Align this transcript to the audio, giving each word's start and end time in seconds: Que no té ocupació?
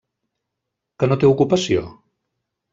Que 1.03 1.11
no 1.11 1.19
té 1.25 1.31
ocupació? 1.35 1.87